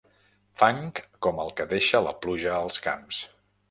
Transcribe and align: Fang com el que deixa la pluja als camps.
Fang 0.61 0.79
com 1.27 1.43
el 1.45 1.53
que 1.61 1.69
deixa 1.77 2.05
la 2.09 2.17
pluja 2.25 2.59
als 2.65 2.85
camps. 2.91 3.27